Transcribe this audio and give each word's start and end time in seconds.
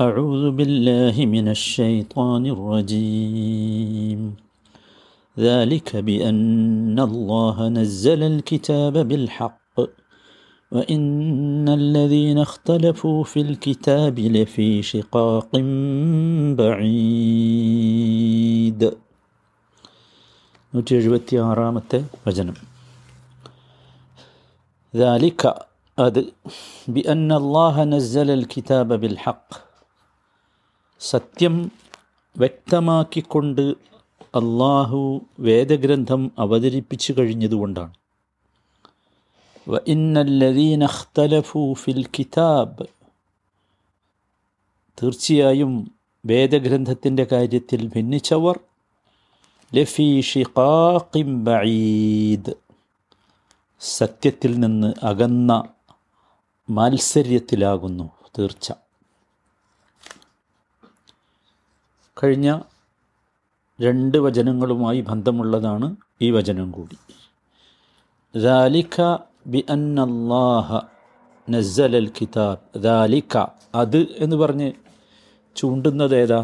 أعوذ 0.00 0.50
بالله 0.50 1.26
من 1.26 1.48
الشيطان 1.48 2.46
الرجيم 2.46 4.36
ذلك 5.38 5.96
بأن 5.96 7.00
الله 7.00 7.68
نزل 7.68 8.22
الكتاب 8.22 9.08
بالحق 9.08 9.80
وإن 10.72 11.68
الذين 11.68 12.38
اختلفوا 12.38 13.24
في 13.24 13.40
الكتاب 13.40 14.18
لفي 14.18 14.82
شقاق 14.82 15.50
بعيد 16.60 17.76
നൂറ്റി 20.74 20.94
എഴുപത്തി 20.96 21.36
ആറാമത്തെ 21.48 22.04
വചനം 22.26 22.56
ذلك 24.96 25.40
അത് 26.06 26.18
بأن 26.88 27.32
الله 27.32 27.84
نزل 27.84 28.30
الكتاب 28.30 28.92
بالحق 28.92 29.48
സത്യം 31.03 31.71
വ്യക്തമാക്കിക്കൊണ്ട് 32.37 33.61
അള്ളാഹു 34.21 35.21
വേദഗ്രന്ഥം 35.39 36.31
അവതരിപ്പിച്ചു 36.39 37.15
കഴിഞ്ഞതുകൊണ്ടാണ്. 37.19 37.93
ഫിൽ 41.73 42.05
കിതാബ്. 42.19 42.85
തീർച്ചയായും 45.03 45.91
വേദഗ്രന്ഥത്തിന്റെ 46.25 47.27
കാര്യത്തിൽ 47.31 47.87
ഭിന്നിച്ചവർ 47.87 48.59
ലഫീ 49.75 50.21
ബഈദ്. 51.43 52.53
സത്യത്തിൽ 53.79 54.59
നിന്ന് 54.59 54.93
അകന്ന 55.03 55.63
മാത്സര്യത്തിലാകുന്നു 56.69 58.09
തീർച്ച. 58.39 58.71
കഴിഞ്ഞ 62.20 62.48
രണ്ട് 63.78 64.18
വചനങ്ങളുമായി 64.18 65.00
ബന്ധമുള്ളതാണ് 65.08 65.88
ഈ 66.22 66.30
വചനം 66.30 66.68
കൂടി 66.72 66.96
ذلك 68.34 68.96
بأن 69.46 69.96
الله 70.08 70.68
نزل 71.48 71.92
الكتاب 71.96 72.56
ذلك 72.80 73.32
അത് 73.74 74.00
എന്ന് 74.18 74.36
പറഞ്ഞ് 74.36 74.68
ചൂണ്ടുന്നത് 75.56 76.14
ഏതാ 76.16 76.40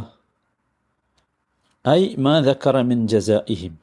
ഐ 1.85 2.01
മാ 2.19 2.35
ذكر 2.48 2.75
من 2.83 2.98
ജസാഇഹിം 3.12 3.75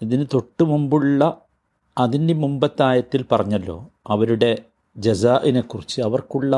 ഇതിന് 0.00 0.24
തൊട്ട് 0.34 0.62
മുമ്പുള്ള 0.64 1.20
അതിന് 1.96 2.34
മുമ്പത്തെ 2.42 2.82
ആയത്തിൽ 2.84 3.22
പറഞ്ഞല്ലോ 3.30 3.76
അവരുടെ 4.06 4.50
ജസാഇനെക്കുറിച്ച് 4.96 5.98
അവർക്കുള്ള 6.02 6.52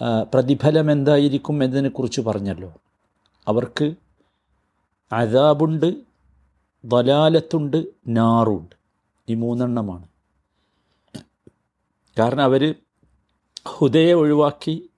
ആ, 0.00 0.08
പ്രതിഫലം 0.32 0.86
എന്തായിരിക്കും 0.90 1.56
എന്നതിനെക്കുറിച്ച് 1.64 2.20
പറഞ്ഞല്ലോ 2.28 2.70
അവർക്ക് 3.47 3.95
അതാബുണ്ട് 5.13 5.93
ദലാലത്തുണ്ട് 6.85 7.87
നാറുണ്ട്. 8.07 8.75
ഈ 9.29 9.33
മൂന്നെണ്ണമാണ്. 9.33 10.07
കാരണം 12.19 12.43
അവർ 12.43 12.75
ഹുദയെ 13.67 14.13
ഒഴിവാക്കി 14.13 14.89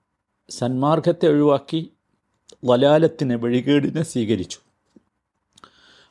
സന്മാർഗത്തെ 0.50 1.28
ഒഴിവാക്കി 1.28 1.92
വലാലത്തിനെ 2.64 3.36
വഴികേടിനെ 3.36 4.02
സ്വീകരിച്ചു. 4.02 4.58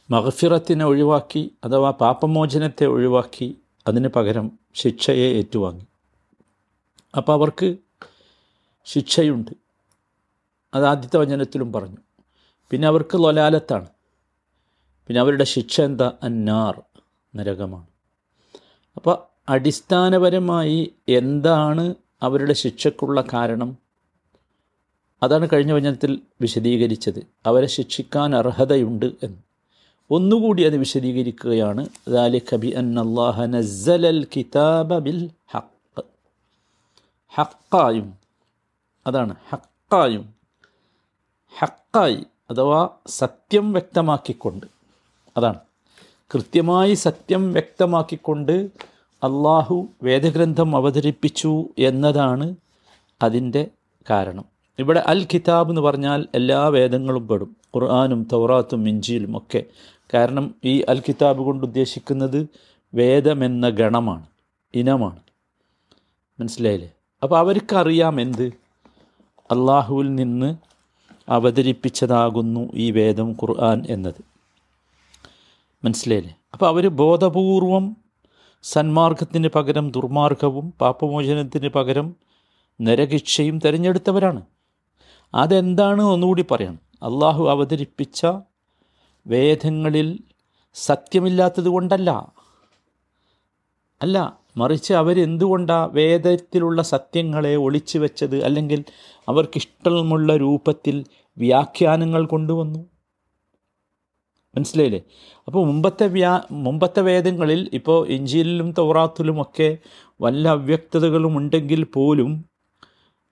മഹഫിറത്തിനെ 0.09 0.85
ഒഴിവാക്കി 0.85 1.55
അഥവാ 1.63 1.91
പാപമോചനത്തെ 1.91 2.85
ഒഴിവാക്കി 2.85 3.57
അതിന് 3.87 4.07
പകരം 4.07 4.51
ശിക്ഷയെ 4.75 5.33
ഏറ്റുവാങ്ങി. 5.33 5.85
അപ്പോൾ 7.17 7.33
അവർക്ക് 7.33 7.75
ശിക്ഷയുണ്ട്. 8.85 9.51
അത് 10.73 10.85
ആദ്യത്തെ 10.85 11.17
വചനത്തിലും 11.17 11.73
പറഞ്ഞു. 11.73 11.97
പിന്നെ 12.69 12.87
അവർക്ക് 12.87 13.23
ലൊലാലത്താണ്. 13.23 13.87
പിന്നെ 15.07 15.19
അവരുടെ 15.19 15.43
ശിക്ഷ 15.43 15.81
എന്താ? 15.81 16.11
അന്നാർ 16.23 16.81
നരകമാണ്. 17.35 17.87
അപ്പോൾ 18.95 19.27
അടിസ്ഥാനപരമായി 19.49 20.93
എന്താണ് 21.09 21.95
അവരുടെ 22.21 22.53
ശിക്ഷക്കുള്ള 22.53 23.23
കാരണം? 23.33 23.77
അതാണ് 25.23 25.47
കഴിഞ്ഞ 25.53 25.71
വചനത്തിൽ 25.71 26.21
വിശദീകരിച്ചത്. 26.41 27.27
അവരെ 27.45 27.67
ശിക്ഷിക്കാൻ 27.67 28.35
അർഹതയുണ്ട് 28.35 29.05
എന്ന്. 29.05 29.37
ഒന്നുകൂടി 30.11 30.63
അത് 30.63 30.77
വിശദീകരിക്കുകയാണ്. 30.77 31.87
നസ്സലൽ 33.45 34.27
കിതാബ 34.35 34.97
ബിൽ 34.97 35.29
ഹക്കായും 37.29 38.17
അതാണ് 39.07 39.35
ഹക്കായും 39.49 40.33
ഹക്കായി 41.59 42.25
അഥവാ 42.49 42.89
സത്യം 43.07 43.71
വ്യക്തമാക്കിക്കൊണ്ട്. 43.71 44.65
അതാണ്. 45.37 45.59
കൃത്യമായി 46.33 46.93
സത്യം 46.93 47.53
വ്യക്തമാക്കിക്കൊണ്ട് 47.53 48.69
അള്ളാഹു 49.23 49.87
വേദഗ്രന്ഥം 50.03 50.75
അവതരിപ്പിച്ചു 50.75 51.65
എന്നതാണ് 51.77 52.55
അതിന്റെ 53.21 53.67
കാരണം. 54.09 54.45
ഇവിടെ 54.79 54.99
അൽ 54.99 55.27
കിതാബ് 55.33 55.69
എന്ന് 55.69 55.81
പറഞ്ഞാൽ 55.81 56.27
എല്ലാ 56.35 56.67
വേദങ്ങളും 56.67 57.27
പെടും. 57.27 57.55
ഖുർആാനും 57.75 58.27
തൗറാത്തും 58.31 58.89
ഇഞ്ചിയിലും 58.89 59.37
ഒക്കെ. 59.37 59.63
കാരണം 60.13 60.55
ഈ 60.63 60.81
അൽ 60.81 60.99
കിതാബ് 60.99 61.41
കൊണ്ട് 61.41 61.65
ഉദ്ദേശിക്കുന്നത് 61.65 62.47
വേദമെന്ന 62.93 63.69
ഗണമാണ് 63.69 64.25
ഇനമാണ്. 64.73 65.19
മനസ്സിലായില്ലേ? 66.39 66.91
അപ്പോൾ 67.23 67.39
അവർക്കറിയാം 67.39 68.21
എന്ത്? 68.21 68.43
അള്ളാഹുവിൽ 69.51 70.15
നിന്ന് 70.15 70.55
അവതരിപ്പിച്ചതാകുന്നു 71.29 72.69
ഈ 72.73 72.91
വേദം 72.91 73.31
ഖുർആൻ 73.31 73.85
എന്നത്. 73.89 74.23
മനസ്സിലായില്ലേ? 75.83 76.37
അപ്പോൾ 76.53 76.67
അവർ 76.67 76.87
ബോധപൂർവം 76.87 77.97
സന്മാർഗത്തിന് 78.63 79.47
പകരം 79.47 79.91
ദുർമാർഗവും 79.91 80.73
പാപമോചനത്തിന് 80.81 81.69
പകരം 81.69 82.15
നരകിക്ഷയും 82.81 83.59
തിരഞ്ഞെടുത്തവരാണ്. 83.59 84.41
അതെന്താണ് 85.35 86.01
ഒന്നുകൂടി 86.01 86.45
പറയണം 86.51 86.79
അള്ളാഹു 87.03 87.49
അവതരിപ്പിച്ച 87.49 88.25
വേദങ്ങളിൽ 89.27 90.19
സത്യമില്ലാത്തത് 90.73 91.67
കൊണ്ടല്ല. 91.67 92.31
അല്ല 94.01 94.39
മറിച്ച് 94.57 94.93
അവരെന്തുകൊണ്ടാണ് 94.93 95.91
വേദത്തിലുള്ള 95.93 96.81
സത്യങ്ങളെ 96.81 97.55
ഒളിച്ചു 97.55 97.97
വെച്ചത്? 97.97 98.43
അല്ലെങ്കിൽ 98.43 98.83
അവർക്കിഷ്ടമുള്ള 99.29 100.37
രൂപത്തിൽ 100.37 101.05
വ്യാഖ്യാനങ്ങൾ 101.37 102.25
കൊണ്ടുവന്നു? 102.25 102.79
മനസ്സിലായില്ലേ? 104.55 105.01
അപ്പോൾ 105.47 105.67
മുമ്പത്തെ 105.67 106.07
വ്യാ 106.07 106.41
മുമ്പത്തെ 106.51 107.01
വേദങ്ങളിൽ 107.01 107.69
ഇപ്പോൾ 107.73 108.07
ഇഞ്ചിയിലും 108.07 108.71
തൗറാത്തിലുമൊക്കെ 108.71 109.77
വല്ല 110.21 110.49
അവ്യക്തതകളും 110.49 111.37
ഉണ്ടെങ്കിൽ 111.37 111.83
പോലും 111.83 112.45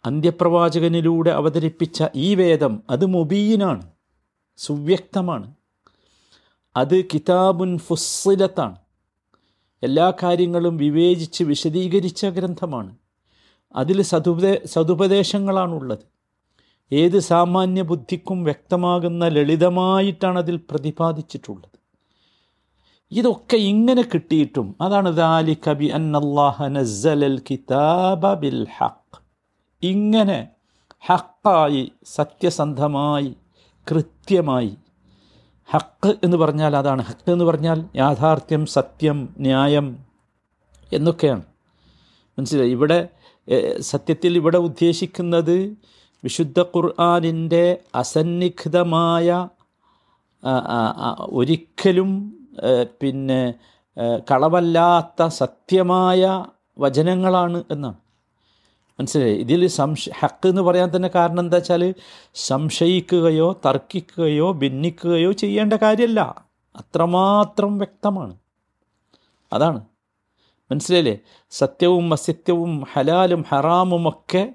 അന്ത്യപ്രവാചകനിലൂടെ 0.06 1.30
അവതരിപ്പിച്ച 1.30 2.04
ഈ 2.16 2.36
വേദം 2.36 2.84
അത് 2.90 3.06
മുബീനാണ് 3.06 3.82
സുവ്യക്തമാണ്. 4.58 5.54
അത് 6.78 7.06
കിതാബുൻ 7.06 7.78
ഫുസ്സിലത്താണ്. 7.78 8.85
എല്ലാ 9.84 10.14
കാര്യങ്ങളും 10.24 10.78
വിവേചിച്ച് 10.78 11.44
വിശദീകരിച്ച 11.44 12.26
ഗ്രന്ഥമാണ്. 12.26 12.96
അതിൽ 13.76 14.02
സതുപദേ 14.02 14.62
സതുപദേശങ്ങളാണുള്ളത്. 14.66 16.00
ഏത് 16.92 17.20
സാമാന്യ 17.20 17.82
ബുദ്ധിക്കും 17.82 18.44
വ്യക്തമാകുന്ന 18.44 19.28
ലളിതമായിട്ടാണ് 19.28 20.38
അതിൽ 20.38 20.60
പ്രതിപാദിച്ചിട്ടുള്ളത്. 20.72 21.80
ഇതൊക്കെ 23.12 23.56
ഇങ്ങനെ 23.56 24.02
കിട്ടിയിട്ടും 24.02 24.76
അതാണ് 24.82 25.18
ദാലി 25.18 25.58
കബി 25.70 25.92
ബിൽ 28.34 28.68
ഹഖ്. 28.78 29.22
ഇങ്ങനെ 29.84 30.48
ഹക്കായി 31.06 31.92
സത്യസന്ധമായി 32.06 33.36
കൃത്യമായി 33.92 34.78
ഹക്ക് 35.70 36.16
എന്ന് 36.24 36.38
പറഞ്ഞാൽ 36.38 36.76
അതാണ്. 36.76 37.02
ഹക്ക് 37.02 37.32
എന്ന് 37.32 37.46
പറഞ്ഞാൽ 37.46 37.86
യാഥാർത്ഥ്യം 37.96 38.66
സത്യം 38.66 39.36
ന്യായം 39.40 39.88
എന്നൊക്കെയാണ്. 40.94 41.44
മനസ്സിലായി? 42.38 42.70
ഇവിടെ 42.70 43.00
സത്യത്തിൽ 43.80 44.36
ഇവിടെ 44.36 44.58
ഉദ്ദേശിക്കുന്നത് 44.58 45.58
വിശുദ്ധ 46.24 46.60
ഖുർആാനിന്റെ 46.62 47.66
അസന്നിഗ്ധമായ 47.96 49.48
ഒരിക്കലും 51.30 52.12
പിന്നെ 53.02 53.54
കളവല്ലാത്ത 54.32 55.28
സത്യമായ 55.28 56.46
വചനങ്ങളാണ് 56.80 57.64
എന്നാണ്. 57.72 58.00
മനസ്സിലായി? 59.00 59.36
ഇതിൽ 59.36 59.68
സംശ 59.68 60.10
ഹക്ക് 60.20 60.48
എന്ന് 60.48 60.62
പറയാൻ 60.62 60.96
തന്നെ 60.96 61.10
കാരണം 61.16 61.40
എന്താ 61.40 61.58
വെച്ചാൽ 61.58 61.96
സംശയിക്കുകയോ 62.36 63.62
തർക്കിക്കുകയോ 63.66 64.52
ഭിന്നിക്കുകയോ 64.52 65.32
ചെയ്യേണ്ട 65.32 65.74
കാര്യമല്ല 65.74 66.46
അത്രമാത്രം 66.76 67.78
വ്യക്തമാണ്. 67.78 68.36
അതാണ്. 69.54 69.86
മനസ്സിലായില്ലേ? 70.72 71.18
സത്യവും 71.50 72.14
അസത്യവും 72.14 72.84
ഹലാലും 72.94 73.46
ഹറാമും 73.48 74.10
ഒക്കെ 74.10 74.54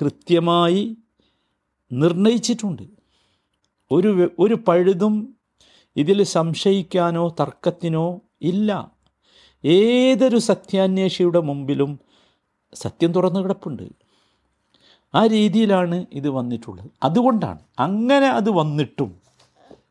കൃത്യമായി 0.00 0.96
നിർണയിച്ചിട്ടുണ്ട്. 1.92 2.82
ഒരു 3.90 4.30
ഒരു 4.38 4.54
പഴുതും 4.68 5.36
ഇതിൽ 5.96 6.22
സംശയിക്കാനോ 6.22 7.34
തർക്കത്തിനോ 7.40 8.20
ഇല്ല. 8.42 8.92
ഏതൊരു 9.64 10.36
സത്യാന്വേഷിയുടെ 10.36 11.40
മുമ്പിലും 11.40 12.00
സത്യം 12.76 13.12
തുറന്നു 13.12 13.40
കിടപ്പുണ്ട്. 13.40 13.82
ആ 15.14 15.26
രീതിയിലാണ് 15.26 16.06
ഇത് 16.12 16.28
വന്നിട്ടുള്ളത്. 16.28 16.90
അതുകൊണ്ടാണ് 17.02 17.58
അങ്ങനെ 17.78 18.26
അത് 18.26 18.50
വന്നിട്ടും 18.50 19.16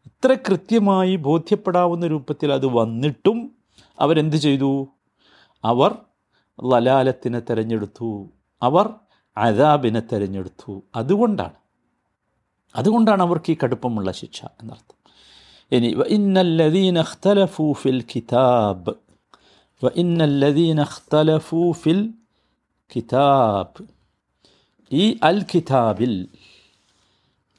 ഇത്ര 0.05 0.33
കൃത്യമായി 0.33 1.15
ബോധ്യപ്പെടാവുന്ന 1.15 2.07
രൂപത്തിൽ 2.07 2.53
അത് 2.53 2.65
വന്നിട്ടും 2.65 3.51
അവരെന്ത് 3.99 4.35
ചെയ്തു? 4.35 4.87
അവർ 5.63 5.95
ലലാലത്തിനെ 6.71 7.39
തിരഞ്ഞെടുത്തു. 7.39 8.27
അവർ 8.63 8.93
അദാബിനെ 9.37 9.99
തിരഞ്ഞെടുത്തു. 9.99 10.81
അതുകൊണ്ടാണ്. 10.95 11.53
അതുകൊണ്ടാണ് 12.75 13.23
അവർക്ക് 13.23 13.51
ഈ 13.51 13.57
കടുപ്പമുള്ള 13.63 14.11
ശിക്ഷ 14.11 14.45
എന്നർത്ഥം. 14.45 14.95
ഇനി 15.71 16.03
ഇന്നല്ലദീന 16.07 17.01
ഫിൽ 17.73 18.03
കിതാബ്. 18.15 18.93
ഇന്നല്ലദീന 19.95 20.83
ഫിൽ 21.71 22.13
കിതാബ്. 22.95 23.85
ഈ 24.91 25.17
അൽ 25.23 25.45
കിതാബിൽ 25.53 26.27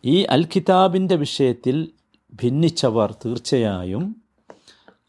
ഈ 0.05 0.23
അൽ 0.23 0.45
കിതാബിന്റെ 0.45 1.17
വിഷയത്തിൽ 1.17 1.89
ഭിന്നിച്ചവർ 2.43 3.15
തീർച്ചയായും. 3.25 4.23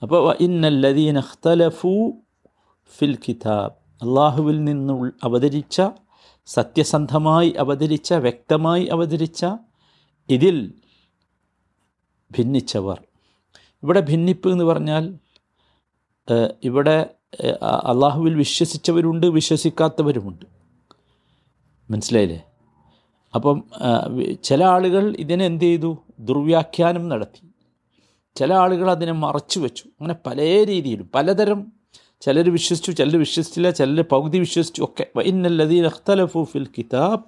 അപ്പോൾ 0.02 0.38
ഇന്നല്ലദീൻ 0.40 1.18
അഖ്തലഫു 1.18 2.12
ഫിൽ 2.98 3.18
കിതാബ്. 3.28 3.72
അള്ളാഹുവിൽ 4.02 4.64
നിന്ന് 4.64 5.12
അവതരിച്ച 5.24 5.81
സത്യസന്ധമായി 6.46 7.50
അവതരിച്ച 7.58 8.14
വ്യക്തമായി 8.14 8.86
അവതരിച്ച 8.86 9.46
ഇതിൽ 10.30 10.74
ഭിന്നിച്ചവർ. 12.38 13.04
ഇവിടെ 13.84 14.00
ഭിന്നിപ്പ് 14.00 14.52
എന്ന് 14.52 14.64
പറഞ്ഞാൽ 14.64 15.14
ഇവിടെ 16.64 17.10
അള്ളാഹുവിൽ 17.83 18.35
വിശ്വസിച്ചവരുണ്ട് 18.35 19.27
വിശ്വസിക്കാത്തവരുമുണ്ട്. 19.27 20.45
മനസ്സിലായില്ലേ? 21.91 22.45
അപ്പം 23.35 23.63
ചില 24.44 24.63
ആളുകൾ 24.63 25.15
ഇതിനെന്ത് 25.15 25.63
ചെയ്തു? 25.63 25.97
ദുർവ്യാഖ്യാനം 26.19 27.09
നടത്തി. 27.09 27.47
ചില 28.35 28.53
ആളുകൾ 28.53 28.91
അതിനെ 28.91 29.12
മറച്ചു 29.12 29.59
വെച്ചു. 29.59 29.83
അങ്ങനെ 29.88 30.15
പല 30.25 30.41
രീതിയിലും 30.65 31.09
പലതരം 31.15 31.74
ചിലർ 32.21 32.50
വിശ്വസിച്ചു 32.50 32.91
ചിലർ 32.91 33.18
വിശ്വസിച്ചില്ല 33.19 33.71
ചിലർ 33.71 34.06
പകുതി 34.12 34.38
വിശ്വസിച്ചു 34.38 34.83
ഒക്കെ. 34.83 35.07
അഖ്തലഫു 35.85 36.44
ഫിൽ 36.44 36.68
കിതാബ് 36.77 37.23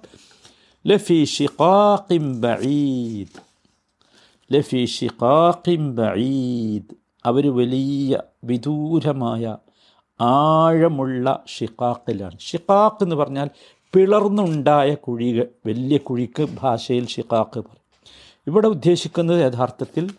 ലഫി 0.86 1.24
ഷിഖാഖിം 1.24 2.40
ബഈദ്. 2.40 3.40
ലഫി 4.52 4.84
ഷിഖാഖിം 4.84 5.96
ബഈദ്. 5.96 6.94
അവർ 7.24 7.56
വലിയ 7.56 8.18
വിദൂരമായ 8.44 9.56
ആഴമുള്ള 10.20 11.44
ഷിഖാക്കിലാണ് 11.46 12.38
ഷിഖാക്ക് 12.38 13.02
എന്ന് 13.02 13.16
പറഞ്ഞാൽ 13.16 13.50
പിളർന്നുണ്ടായ 13.92 14.94
കുഴികൾ 14.94 15.46
വലിയ 15.66 15.96
കുഴിക്ക് 15.96 16.46
ഭാഷയിൽ 16.54 17.06
ഷിഖാക്ക് 17.06 17.60
പറയും. 17.60 17.80
ഇവിടെ 18.46 18.66
ഉദ്ദേശിക്കുന്നത് 18.66 19.52
യഥാർത്ഥത്തിൽ 19.52 20.10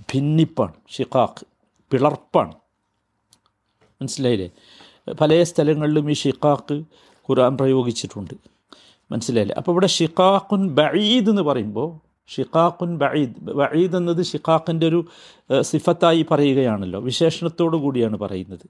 ഭിന്നിപ്പാണ് 0.00 0.72
ഷിഖാക്ക് 0.90 1.46
പിളർപ്പാണ്. 1.90 2.52
മനസ്സിലായില്ലേ? 4.02 4.50
പല 5.12 5.42
സ്ഥലങ്ങളിലും 5.42 6.10
ഈ 6.10 6.14
ഷിഖാക്ക് 6.14 6.74
ഖുർആൻ 7.14 7.56
പ്രയോഗിച്ചിട്ടുണ്ട്. 7.56 8.34
മനസ്സിലായില്ലേ? 9.12 9.54
അപ്പോൾ 9.58 9.72
ഇവിടെ 9.72 9.86
ഷിഖാഖുൻ 9.86 10.68
ബഴീദ് 10.68 11.30
എന്ന് 11.30 11.42
പറയുമ്പോൾ 11.42 12.05
ഷിഖാഖുൻ 12.26 12.98
ബഈദ്. 12.98 13.34
ബഈദ് 13.40 13.96
എന്നത് 13.96 14.24
ഷിഖാഖിന്റെ 14.24 14.86
ഒരു 14.86 15.04
സിഫത്തായി 15.60 16.26
പറയുകയാണല്ലോ. 16.30 17.00
വിശേഷണത്തോടു 17.00 17.76
കൂടിയാണ് 17.76 18.16
പറയുന്നത്. 18.16 18.66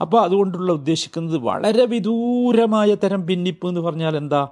അപ്പോൾ 0.00 0.22
അതുകൊണ്ടുള്ള 0.22 0.72
ഉദ്ദേശിക്കുന്നത് 0.72 1.38
വളരെ 1.38 1.84
വിദൂരമായ 1.84 2.94
തരം 2.94 3.26
ഭിന്നിപ്പ് 3.26 3.68
എന്ന് 3.68 3.80
പറഞ്ഞാൽ 3.80 4.16
എന്താ? 4.16 4.48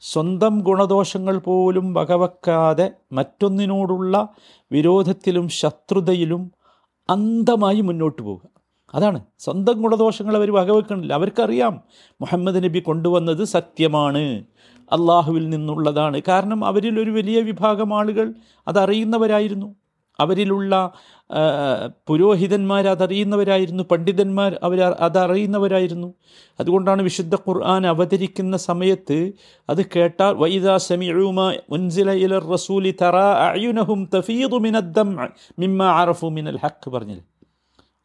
സ്വന്തം 0.00 0.58
ഗുണദോഷങ്ങൾ 0.58 1.38
പോലും 1.38 1.94
വകവെക്കാതെ 1.94 2.90
മറ്റൊന്നിനോടുള്ള 3.12 4.28
വിരോധത്തിലും 4.72 5.48
ശത്രുതയിലും 5.48 6.52
അന്ധമായി 7.10 7.80
മുന്നോട്ട് 7.80 8.22
പോവുക. 8.22 8.57
അതാണ്. 8.94 9.20
സ്വന്തം 9.38 9.82
ഗുണദോഷങ്ങൾ 9.82 10.36
അവർ 10.36 10.52
വകവെക്കണില്ല. 10.52 11.12
അവർക്കറിയാം 11.12 11.80
മുഹമ്മദ് 12.20 12.64
നബി 12.64 12.78
കൊണ്ടുവന്നത് 12.78 13.44
സത്യമാണ്. 13.44 14.44
അള്ളാഹുവിൽ 14.92 15.48
നിന്നുള്ളതാണ്. 15.48 16.20
കാരണം 16.28 16.64
അവരിൽ 16.64 17.00
ഒരു 17.00 17.10
വലിയ 17.10 17.40
വിഭാഗം 17.40 17.94
ആളുകൾ 17.98 18.34
അതറിയുന്നവരായിരുന്നു. 18.68 19.74
അവരിലുള്ള 20.20 20.92
പുരോഹിതന്മാർ 22.06 22.88
അതറിയുന്നവരായിരുന്നു. 22.88 23.82
പണ്ഡിതന്മാർ 23.90 24.58
അവർ 24.62 24.80
അതറിയുന്നവരായിരുന്നു. 24.80 26.14
അതുകൊണ്ടാണ് 26.60 27.02
വിശുദ്ധ 27.02 27.34
ഖുർആൻ 27.34 27.86
അവതരിക്കുന്ന 27.86 28.56
സമയത്ത് 28.56 29.32
അത് 29.70 29.86
കേട്ടാൽ 29.96 30.34
വൈദാ 30.34 30.76
സമീഉമ 30.76 31.56
ഉൻസില 31.70 32.10
ഇല 32.10 32.38
റസൂലി 32.38 32.94
തറാ 33.02 33.28
അയുനഹും 33.52 34.10
തഫീദു 34.16 34.56
മിനദ്ദം 34.56 35.16
മിമ്മ 35.58 35.82
അറഫു 35.84 36.26
മിനൽ 36.26 36.58
ഹക്ക് 36.64 36.90
പറഞ്ഞില്ലേ? 36.90 37.24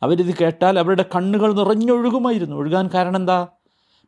അവരിത് 0.03 0.37
കേട്ടാൽ 0.37 0.79
അവരുടെ 0.79 1.05
കണ്ണുകൾ 1.15 1.53
നിറഞ്ഞൊഴുകുമായിരുന്നു. 1.53 2.55
ഒഴുകാൻ 2.55 2.87
കാരണം 2.87 3.15
എന്താ? 3.15 3.47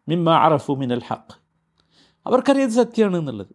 മിമ്മ 0.08 0.30
അറഫു 0.30 0.74
മിനൽ 0.74 1.02
ഹക്ക് 1.08 1.36
അവർക്കറിയത് 2.26 2.70
സത്യമാണ് 2.70 3.18
എന്നുള്ളത്. 3.18 3.48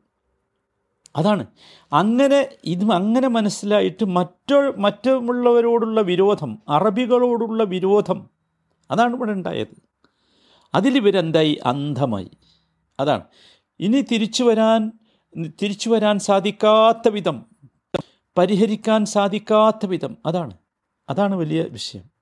അതാണ്. 1.16 1.46
അങ്ങനെ 1.92 2.48
ഇത് 2.64 2.92
അങ്ങനെ 2.92 3.28
മനസ്സിലായിട്ട് 3.28 4.04
മറ്റോ 4.04 4.72
മറ്റുള്ളവരോടുള്ള 4.72 6.00
വിരോധം 6.00 6.58
അറബികളോടുള്ള 6.68 7.64
വിരോധം 7.64 8.30
അതാണ് 8.90 9.16
ഇവിടെ 9.16 9.32
ഉണ്ടായത്. 9.32 9.82
അതിലിവരെന്തായി 10.74 11.58
അന്ധമായി. 11.64 12.30
അതാണ്. 13.00 13.22
ഇനി 13.80 14.00
തിരിച്ചു 14.00 14.44
വരാൻ 14.44 14.92
തിരിച്ചു 15.46 15.90
വരാൻ 15.90 16.18
സാധിക്കാത്ത 16.18 17.08
വിധം 17.08 17.44
പരിഹരിക്കാൻ 18.38 19.04
സാധിക്കാത്ത 19.04 19.86
വിധം 19.86 20.16
അതാണ്. 20.26 20.56
അതാണ് 21.08 21.34
വലിയ 21.34 21.62
വിഷയം. 21.62 22.19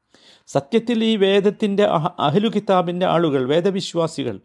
സത്യത്തിൽ 0.49 1.05
ഈ 1.05 1.17
വേദത്തിന്റെ 1.17 1.85
അഹ 1.85 2.06
അഹ്ലു 2.19 2.49
കിതാബിന്റെ 2.49 3.06
ആളുകൾ 3.06 3.49
വേദവിശ്വാസികൾ 3.49 4.41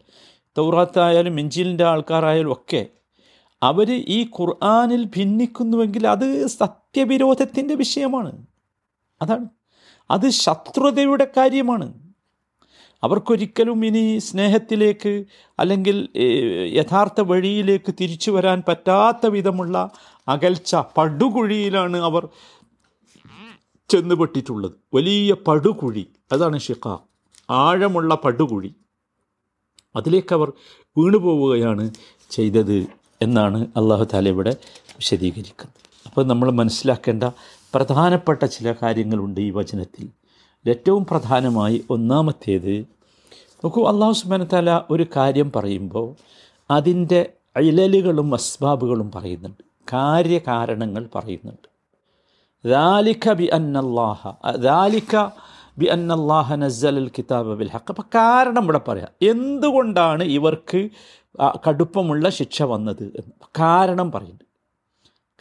തൗറാത്തായാലും 0.58 1.40
എഞ്ചിലിന്റെ 1.40 1.84
ആൾക്കാരായാലും 1.84 2.52
ഒക്കെ 2.52 2.86
അവർ 3.62 3.92
ഈ 3.92 4.24
ഖുർആാനിൽ 4.40 5.04
ഭിന്നിക്കുന്നുവെങ്കിൽ 5.04 6.08
അത് 6.08 6.46
സത്യവിരോധത്തിന്റെ 6.46 7.74
വിഷയമാണ്. 7.74 8.46
അതാണ്. 9.22 9.46
അത് 10.10 10.30
ശത്രുതയുടെ 10.30 11.26
കാര്യമാണ്. 11.36 11.94
അവർക്കൊരിക്കലും 13.02 13.86
ഇനി 13.86 14.18
സ്നേഹത്തിലേക്ക് 14.18 15.24
അല്ലെങ്കിൽ 15.58 16.08
യഥാർത്ഥ 16.74 17.20
വഴിയിലേക്ക് 17.20 17.94
തിരിച്ചു 18.00 18.30
വരാൻ 18.30 18.62
പറ്റാത്ത 18.68 19.26
വിധമുള്ള 19.26 19.90
അകൽച്ച 20.28 20.76
പടുകുഴിയിലാണ് 20.96 21.96
അവർ 21.96 22.28
ചെന്നുപെട്ടിട്ടുള്ളത്. 23.90 24.72
വലിയ 24.94 25.34
പടുകുഴി. 25.34 26.06
അതാണ് 26.32 26.58
ഷിഖ 26.58 26.96
ആഴമുള്ള 27.50 28.14
പടുകുഴി. 28.14 28.74
അതിലേക്ക് 29.96 30.34
അവർ 30.34 30.52
വീണുപോവുകയാണ് 30.98 31.90
ചെയ്തത് 32.30 32.86
എന്നാണ് 33.22 33.66
അള്ളാഹു 33.76 34.04
താല 34.04 34.28
ഇവിടെ 34.28 34.56
വിശദീകരിക്കുന്നത്. 34.72 36.06
അപ്പോൾ 36.06 36.24
നമ്മൾ 36.24 36.50
മനസ്സിലാക്കേണ്ട 36.50 37.24
പ്രധാനപ്പെട്ട 37.74 38.44
ചില 38.44 38.74
കാര്യങ്ങളുണ്ട് 38.82 39.40
ഈ 39.40 39.50
വചനത്തിൽ. 39.50 40.08
ഏറ്റവും 40.68 41.06
പ്രധാനമായി 41.06 41.84
ഒന്നാമത്തേത് 41.90 42.86
നോക്കൂ 43.64 43.86
അള്ളാഹു 43.86 44.12
സുബാന 44.12 44.44
താല 44.44 44.80
ഒരു 44.90 45.06
കാര്യം 45.16 45.52
പറയുമ്പോൾ 45.56 46.14
അതിന്റെ 46.70 47.32
ഇലലുകളും 47.60 48.34
അസ്ബാബുകളും 48.34 49.12
പറയുന്നുണ്ട്. 49.14 49.64
കാര്യകാരണങ്ങൾ 49.92 51.08
പറയുന്നുണ്ട്. 51.14 51.73
ذلك 52.63 53.23
بأن 53.33 53.73
الله 53.77 54.19
ذلك 54.63 55.13
بأن 55.77 56.09
الله 56.11 56.47
نزل 56.57 56.95
الكتاب 56.99 57.45
بالحق 57.59 57.87
അപ്പം 57.91 58.05
കാരണം 58.15 58.63
ഇവിടെ 58.65 58.81
പറയാം 58.85 59.11
എന്തുകൊണ്ടാണ് 59.31 60.23
ഇവർക്ക് 60.37 60.79
ആ 61.35 61.47
കടുപ്പമുള്ള 61.65 62.25
ശിക്ഷ 62.37 62.57
വന്നത് 62.71 63.05
എന്ന് 63.19 63.31
കാരണം 63.55 64.07
പറയുന്നുണ്ട് 64.13 64.45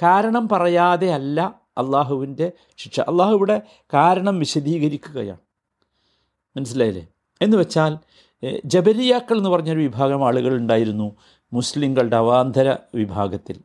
കാരണം 0.01 0.45
പറയാതെ 0.53 1.09
അല്ല 1.15 1.39
അള്ളാഹുവിൻ്റെ 1.79 2.47
ശിക്ഷ 2.79 2.97
അള്ളാഹു 3.11 3.33
ഇവിടെ 3.37 3.57
കാരണം 3.93 4.35
വിശദീകരിക്കുകയാണ് 4.43 5.43
മനസ്സിലായില്ലേ 6.57 7.05
എന്ന് 7.41 7.57
വെച്ചാൽ 7.57 7.93
ഏഹ്, 8.43 8.59
ജബരിയാക്കൾ 8.67 9.37
എന്ന് 9.37 9.51
പറഞ്ഞൊരു 9.51 9.83
വിഭാഗം 9.87 10.21
ആളുകൾ 10.25 10.53
ഉണ്ടായിരുന്നു 10.61 11.09
മുസ്ലിങ്ങളുടെ 11.53 12.17
അവാന്തര 12.17 12.69
വിഭാഗത്തിൽ 13.01 13.57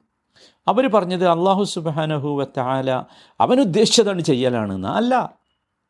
അവർ 0.68 0.86
പറഞ്ഞത് 0.86 1.28
അള്ളാഹു 1.28 1.64
സുബാനഹു 1.64 2.28
വത്താല 2.28 4.20
ചെയ്യലാണ് 4.20 4.74
എന്ന് 4.74 4.88
അല്ല 4.88 5.38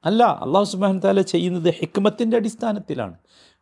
അല്ല 0.05 0.23
അള്ളാഹു 0.23 0.65
സുബാൻ 0.65 1.01
താല 1.05 1.21
ചെയ്യുന്നത് 1.21 1.75
ഹിക്മത്തിന്റെ 1.75 2.37
അടിസ്ഥാനത്തിലാണ് 2.37 3.15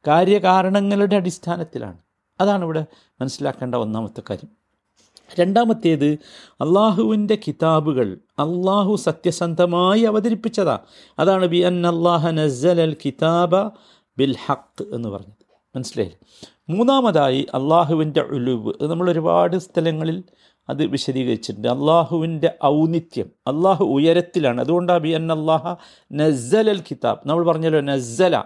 കാര്യകാരണങ്ങളുടെ 0.06 1.16
അടിസ്ഥാനത്തിലാണ്. 1.16 1.96
അതാണ് 2.40 2.64
ഇവിടെ 2.64 2.86
മനസ്സിലാക്കേണ്ട 3.20 3.74
ഒന്നാമത്തെ 3.74 4.22
കാര്യം. 4.30 4.48
രണ്ടാമത്തേത് 5.40 6.18
അള്ളാഹുവിന്റെ 6.52 7.38
കിതാബുകൾ 7.48 8.18
അള്ളാഹു 8.38 8.96
സത്യസന്ധമായി 8.96 10.00
അവതരിപ്പിച്ചതാ. 10.00 10.78
അതാണ് 11.18 11.46
be 11.46 11.56
an 11.56 11.86
അള്ളാഹ 11.86 12.30
Nazal 12.30 12.80
Al 12.80 12.96
കിതാബ 13.04 13.68
bill 14.18 14.36
ഹക്ക് 14.46 14.94
എന്ന് 14.94 15.08
പറഞ്ഞത്. 15.08 15.76
മനസ്സിലായില്ലേ? 15.76 16.18
മൂന്നാമതായി 16.76 17.46
അള്ളാഹുവിന്റെ 17.54 18.20
ഉലുവ് 18.20 18.72
നമ്മൾ 18.82 19.10
ഒരുപാട് 19.10 19.56
സ്ഥലങ്ങളിൽ 19.56 20.24
അത് 20.68 20.86
വിശദീകരിച്ചിട്ടുണ്ട്. 20.86 21.68
അള്ളാഹുവിന്റെ 21.68 22.54
ഔന്നിത്യം 22.64 23.30
അള്ളാഹു 23.46 23.84
ഉയരത്തിലാണ്. 23.84 24.60
അതുകൊണ്ടാണ് 24.60 25.00
ബി 25.00 25.08
അൻ 25.08 25.32
അള്ളാഹ 25.32 25.74
നസ്സൽ 26.12 26.70
അൽ 26.70 26.80
കിതാബ്. 26.80 27.18
നമ്മൾ 27.26 27.44
പറഞ്ഞല്ലോ 27.44 27.80
നസ്സല 27.80 28.44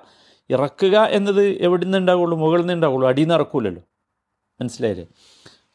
ഇറക്കുക 0.50 0.98
എന്നത് 0.98 1.46
എവിടെ 1.46 1.84
നിന്ന് 1.84 1.98
ഉണ്ടാവുള്ളൂ? 1.98 2.38
മുകളിൽ 2.38 2.60
നിന്ന് 2.60 2.74
ഉണ്ടാവുള്ളൂ. 2.74 3.08
അടിയിൽ 3.08 3.24
നിന്ന് 3.24 3.34
ഇറക്കൂലല്ലോ. 3.34 3.82
മനസ്സിലായില്ലേ? 4.60 5.06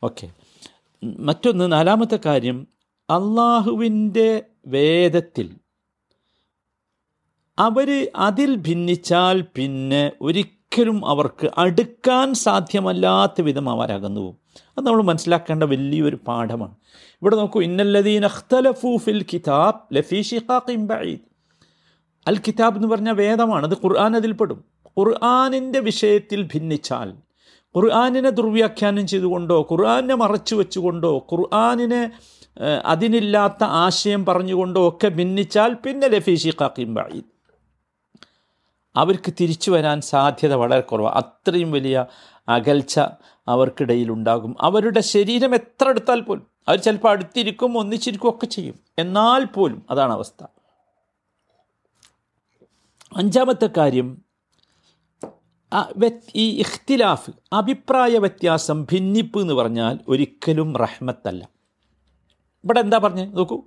ഓക്കെ. 0.04 0.30
മറ്റൊന്ന് 1.04 1.72
നാലാമത്തെ 1.72 2.20
കാര്യം 2.26 2.68
അള്ളാഹുവിന്റെ 3.10 4.44
വേദത്തിൽ 4.68 5.56
അവർ 7.60 8.12
അതിൽ 8.16 8.56
ഭിന്നിച്ചാൽ 8.56 9.42
പിന്നെ 9.56 10.12
ഒരിക്കലും 10.22 11.08
അവർക്ക് 11.08 11.50
അടുക്കാൻ 11.58 12.34
സാധ്യമല്ലാത്ത 12.34 13.42
വിധം 13.42 13.70
അവരകന്നു 13.70 14.22
പോകും 14.22 14.45
അത് 14.78 14.86
നമ്മൾ 14.86 15.02
മനസ്സിലാക്കേണ്ട 15.02 15.64
വലിയൊരു 15.64 16.18
പാഠമാണ്. 16.28 16.76
ഇവിടെ 17.22 17.36
നോക്കൂ 17.36 17.62
ഇന്നല്ലദീൻ 17.62 18.26
അഖ്തലഫു 18.26 18.98
ഫിൽ 18.98 19.26
കിതാബ് 19.34 19.98
ലഫീ 19.98 20.22
ഷിഖാഖിൻ 20.22 20.88
ബഈദ്. 20.88 21.20
അൽ 22.28 22.38
കിതാബ് 22.38 22.76
എന്ന് 22.76 22.88
പറഞ്ഞാൽ 22.88 23.14
വേദമാണ് 23.14 23.66
അത് 23.66 23.74
ഖുർആൻ 23.74 24.16
അതിൽപ്പെടും 24.16 24.66
ഖുർആാനിന്റെ 25.00 25.80
വിഷയത്തിൽ 25.80 26.44
ഭിന്നിച്ചാൽ 26.44 27.14
ഖുർആാനിനെ 27.76 28.30
ദുർവ്യാഖ്യാനം 28.30 29.08
ചെയ്തുകൊണ്ടോ 29.08 29.68
ഖുർആാനെ 29.72 30.16
മറച്ചു 30.16 30.56
വെച്ചുകൊണ്ടോ 30.56 31.28
ഖുർആാനിനെ 31.32 32.12
അതിനില്ലാത്ത 32.86 33.64
ആശയം 33.64 34.26
പറഞ്ഞുകൊണ്ടോ 34.26 34.90
ഒക്കെ 34.90 35.08
ഭിന്നിച്ചാൽ 35.08 35.74
പിന്നെ 35.74 36.08
ലഫീ 36.08 36.36
ഖാക്കിം 36.62 36.94
ബഈദ്. 36.94 37.24
അവർക്ക് 38.96 39.34
തിരിച്ചു 39.42 39.72
വരാൻ 39.72 40.02
സാധ്യത 40.02 40.54
വളരെ 40.54 40.82
കുറവാണ് 40.82 41.16
അത്രയും 41.16 41.72
വലിയ 41.72 42.06
അകൽച്ച 42.50 43.00
അവർക്കിടയിലുണ്ടാകും. 43.48 44.56
അവരുടെ 44.62 45.00
ശരീരം 45.00 45.56
എത്ര 45.56 45.90
എടുത്താൽ 45.90 46.22
പോലും 46.22 46.48
അവർ 46.68 46.78
ചിലപ്പോൾ 46.78 47.10
അടുത്തിരിക്കും 47.10 47.78
ഒന്നിച്ചിരിക്കും 47.78 48.30
ഒക്കെ 48.30 48.46
ചെയ്യും. 48.46 48.80
എന്നാൽ 49.00 49.46
പോലും 49.46 49.86
അതാണ് 49.90 50.14
അവസ്ഥ. 50.14 50.46
അഞ്ചാമത്തെ 53.18 53.70
കാര്യം 53.78 54.26
ഈ 56.36 56.60
ഇഖ്തിലാഫ് 56.60 57.32
അഭിപ്രായ 57.54 58.18
വ്യത്യാസം 58.18 58.84
ഭിന്നിപ്പ് 58.84 59.42
എന്ന് 59.42 59.54
പറഞ്ഞാൽ 59.54 60.00
ഒരിക്കലും 60.08 60.76
റഹ്മത്തല്ല. 60.76 61.50
ഇവിടെ 62.64 62.80
എന്താ 62.80 62.98
പറഞ്ഞത് 62.98 63.38
നോക്കൂ. 63.38 63.62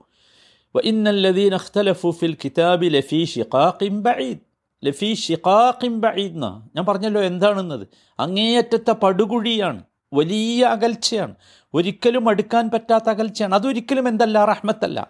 ഇന്നല്ലദീൻ 0.84 1.54
അഖ്തലഫു 1.54 2.10
ഫിൽ 2.10 2.36
കിതാബി 2.44 2.86
ലഫീ 2.86 3.24
ഷിഖാഖിൻ 3.24 4.02
ബഈദ്. 4.02 4.47
ലഫി 4.84 5.14
ഷിഖാഖിം 5.14 6.00
ബഈദ്ന 6.00 6.62
ഞാൻ 6.76 6.86
പറഞ്ഞല്ലോ 6.86 7.20
എന്താണെന്നത്? 7.20 7.88
അങ്ങേയറ്റത്തെ 8.20 8.92
പടുകുഴിയാണ്. 8.92 9.82
വലിയ 10.12 10.64
അകൽച്ചയാണ്. 10.64 11.34
ഒരിക്കലും 11.74 12.28
അടുക്കാൻ 12.28 12.70
പറ്റാത്ത 12.70 13.10
അകൽച്ചയാണ്. 13.10 13.54
അതൊരിക്കലും 13.54 14.08
എന്തല്ല? 14.08 14.44
റഹ്മത്തല്ല. 14.44 15.08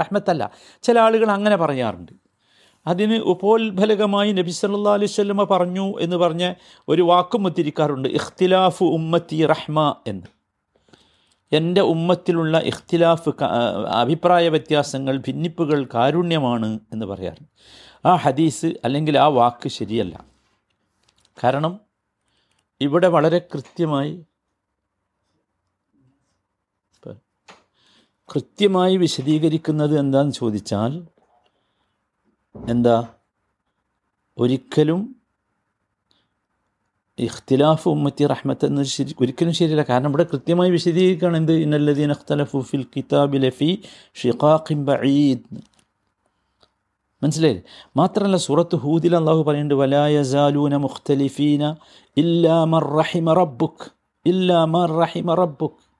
റഹ്മത്തല്ല. 0.00 0.50
ചില 0.82 0.98
ആളുകൾ 0.98 1.30
അങ്ങനെ 1.30 1.56
പറയാറുണ്ട്. 1.56 2.12
അതിന് 2.86 3.14
ഉപോത്ഫലകമായി 3.14 4.32
നബി 4.32 4.50
സല്ലാ 4.50 4.94
അലൈഹി 4.94 5.10
സ്വല്ലമ 5.10 5.44
പറഞ്ഞു 5.44 5.98
എന്ന് 6.00 6.16
പറഞ്ഞ 6.16 6.54
ഒരു 6.88 7.02
വാക്കും 7.02 7.46
ഉദ്ധരിക്കാറുണ്ട്. 7.46 8.08
ഇഖ്തിലാഫു 8.08 8.84
ഉമ്മത്തി 8.84 9.46
റഹ്മ 9.46 9.94
എന്ന്. 10.06 10.26
എന്റെ 11.52 11.80
ഉമ്മത്തിലുള്ള 11.80 12.58
ഇഖ്തിലാഫ് 12.58 13.44
അഭിപ്രായ 13.88 14.48
വ്യത്യാസങ്ങൾ 14.48 15.16
ഭിന്നിപ്പുകൾ 15.16 15.88
കാരുണ്യമാണ് 15.94 16.80
എന്ന് 16.92 17.06
പറയാറുണ്ട്. 17.06 17.48
ആ 18.04 18.16
ഹദീസ് 18.16 18.66
അല്ലെങ്കിൽ 18.84 19.18
ആ 19.18 19.26
വാക്ക് 19.26 19.68
ശരിയല്ല. 19.68 20.24
കാരണം 21.44 21.80
ഇവിടെ 22.80 23.08
വളരെ 23.08 23.38
കൃത്യമായി 23.38 24.24
കൃത്യമായി 28.34 28.96
വിശദീകരിക്കുന്നത് 28.96 29.98
എന്താന്ന് 29.98 30.32
ചോദിച്ചാൽ 30.32 31.06
എന്താ? 32.68 33.08
ഒരിക്കലും 34.38 35.16
ഇഖ്തിലാഫ് 37.18 37.88
ഉമ്മത്തി 37.88 38.26
റഹ്മത്ത് 38.26 38.66
എന്ന് 38.66 38.82
ശരി 38.82 39.14
ഒരിക്കലും 39.20 39.54
ശരിയല്ല. 39.54 39.82
കാരണം 39.82 40.08
ഇവിടെ 40.08 40.22
കൃത്യമായി 40.22 40.70
വിശദീകരിക്കുകയാണ് 40.70 41.36
എന്ത്? 41.36 41.52
ഇന്നല്ലദീൻ 41.52 42.10
അഖ്തലഫു 42.10 42.58
ഫിൽ 42.58 42.86
കിതാബി 42.96 43.38
ലഫി 43.38 43.82
ഷിഖാഖിൻ 44.14 44.84
ബഈദ്. 44.84 45.71
മനസ്സിലായില്ലേ? 47.22 47.62
മാത്രമല്ല 47.96 48.36
സൂറത്ത് 48.36 48.76
ഹൂദിൽ 48.76 49.16
അള്ളാഹു 49.16 49.42
പറയുന്നുണ്ട് 49.42 49.74
വലായസാലൂന 49.74 50.76
മുഖ്തലിഫീന 50.76 51.76
ഇല്ലാ 52.16 52.64
മർ 52.64 52.84
റഹിമ 52.84 53.32
റബ്ബുക്ക് 53.32 53.90
ഇല്ലാ 54.26 54.64
മർ 54.64 54.92
റഹിമ 54.92 55.34
റബ്ബുക്ക് 55.34 55.92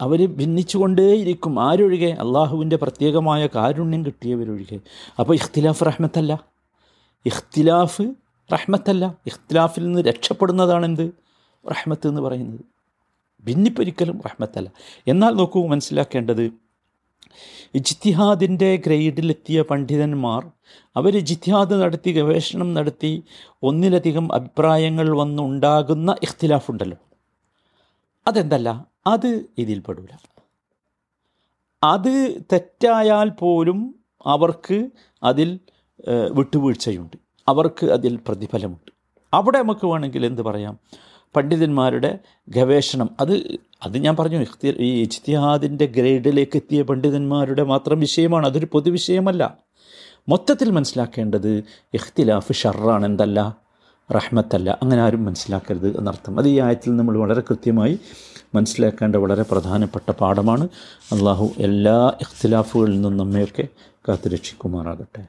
അവർ 0.00 0.26
ഭിന്നിച്ചുകൊണ്ടേയിരിക്കും. 0.26 1.60
ആരൊഴികെ? 1.60 2.06
അള്ളാഹുവിന്റെ 2.06 2.76
പ്രത്യേകമായ 2.76 3.46
കാരുണ്യം 3.46 4.06
കിട്ടിയവരൊഴികെ. 4.06 4.80
അപ്പോൾ 5.18 5.34
ഇഖ്തിലാഫ് 5.34 5.84
റഹ്മത്തല്ല. 5.86 6.40
ഇഖ്തിലാഫ് 7.26 8.02
റഹ്മത്തല്ല. 8.52 9.14
ഇഖ്തിലാഫിൽ 9.26 9.84
നിന്ന് 9.84 10.00
രക്ഷപ്പെടുന്നതാണെന്ത്? 10.00 11.10
റഹ്മത്ത് 11.70 12.08
എന്ന് 12.08 12.20
പറയുന്നത്. 12.20 12.60
ഭിന്നിപ്പൊരിക്കലും 13.44 14.20
റഹ്മത്തല്ല. 14.26 14.70
എന്നാൽ 15.06 15.30
നോക്കൂ 15.30 15.66
മനസ്സിലാക്കേണ്ടത് 15.66 16.67
ഇജ്തിഹാദിന്റെ 17.74 18.76
ഗ്രേഡിലെത്തിയ 18.76 19.62
പണ്ഡിതന്മാർ 19.62 20.42
അവർ 20.96 21.18
ജിത്യാദ് 21.18 21.74
നടത്തി 21.82 22.10
ഗവേഷണം 22.12 22.74
നടത്തി 22.74 23.22
ഒന്നിലധികം 23.62 24.32
അഭിപ്രായങ്ങൾ 24.34 25.16
വന്നുണ്ടാകുന്ന 25.16 26.16
ഇഖ്തിലാഫുണ്ടല്ലോ. 26.22 26.98
അതെന്തല്ല? 28.26 28.86
അത് 29.06 29.30
ഇതിൽപ്പെടില്ല 29.58 30.12
അത് 31.82 32.14
തെറ്റായാൽ 32.52 33.28
പോലും 33.28 33.78
അവർക്ക് 34.26 34.78
അതിൽ 35.22 35.58
വിട്ടുവീഴ്ചയുണ്ട്. 36.32 37.16
അവർക്ക് 37.48 37.86
അതിൽ 37.86 38.16
പ്രതിഫലമുണ്ട്. 38.28 38.90
അവിടെ 39.32 39.58
നമുക്ക് 39.62 39.86
വേണമെങ്കിൽ 39.86 40.26
എന്ത് 40.26 40.42
പറയാം? 40.42 40.74
പണ്ഡിതന്മാരുടെ 41.36 42.18
ഗവേഷണം. 42.48 43.10
അത് 43.20 43.58
അത് 43.82 43.98
ഞാൻ 43.98 44.16
പറഞ്ഞു 44.16 44.44
ഈ 44.66 45.02
ഇജ്തിഹാദിന്റെ 45.02 45.86
ഗ്രേഡിലേക്ക് 45.86 46.56
എത്തിയ 46.56 46.82
പണ്ഡിതന്മാരുടെ 46.82 47.62
മാത്രം 47.62 48.00
വിഷയമാണ് 48.00 48.46
അതൊരു 48.46 48.68
പൊതുവിഷയമല്ല 48.72 49.56
മൊത്തത്തിൽ 50.28 50.70
മനസ്സിലാക്കേണ്ടത് 50.70 51.64
ഇഖ്തിലാഫ് 51.94 52.52
ഷർറാണ് 52.52 53.06
എന്തല്ല? 53.06 53.56
റഹ്മത്തല്ല. 54.14 54.78
അങ്ങനെ 54.82 55.02
ആരും 55.02 55.24
മനസ്സിലാക്കരുത് 55.24 55.98
എന്നർത്ഥം. 55.98 56.38
അത് 56.38 56.48
ഈ 56.48 56.60
ആയത്തിൽ 56.60 56.96
നമ്മൾ 56.96 57.18
വളരെ 57.18 57.40
കൃത്യമായി 57.40 57.98
മനസ്സിലാക്കേണ്ട 58.54 59.16
വളരെ 59.16 59.42
പ്രധാനപ്പെട്ട 59.42 60.10
പാഠമാണ്. 60.10 60.68
അള്ളാഹു 61.12 61.50
എല്ലാ 61.58 62.08
ഇഖ്തിലാഫുകളിൽ 62.20 62.94
നിന്നും 62.94 63.16
നമ്മയൊക്കെ 63.16 63.68
കാത്തുരക്ഷിക്കുമാറാകട്ടെ. 64.08 65.26